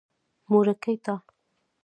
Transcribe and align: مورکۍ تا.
مورکۍ 0.49 0.95
تا. 1.05 1.15